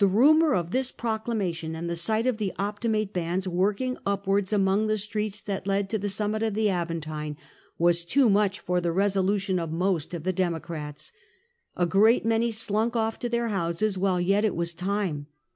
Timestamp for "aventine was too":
6.68-8.28